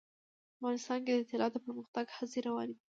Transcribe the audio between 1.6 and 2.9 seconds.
پرمختګ هڅې روانې دي.